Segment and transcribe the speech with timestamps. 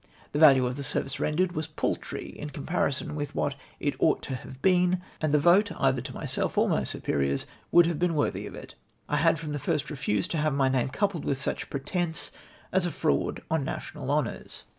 [0.31, 4.33] The value of the service rendered was paltry, in comparison with what it ought to
[4.33, 8.47] have been; and the vote, either to myself or my superiors, would have been worthy
[8.47, 8.73] of it.
[9.07, 12.31] I had from the hrst refused to have my name coupled Avitli such pretence,
[12.71, 14.63] as a fraud on national honours.